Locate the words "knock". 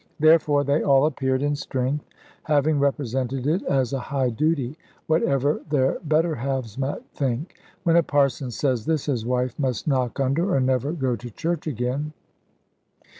9.87-10.19